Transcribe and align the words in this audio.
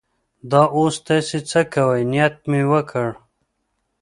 دا 0.51 0.61
اوس 0.77 0.95
تاسې 1.07 1.39
څه 1.49 1.61
کوئ؟ 1.73 2.01
نیت 2.11 2.35
مې 2.49 2.61
وکړ. 2.71 3.09